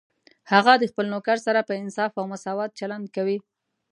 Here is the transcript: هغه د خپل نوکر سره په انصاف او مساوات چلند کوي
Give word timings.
هغه 0.51 0.73
د 0.77 0.83
خپل 0.91 1.05
نوکر 1.13 1.37
سره 1.47 1.59
په 1.67 1.73
انصاف 1.81 2.11
او 2.19 2.25
مساوات 2.33 2.71
چلند 2.79 3.05
کوي 3.15 3.37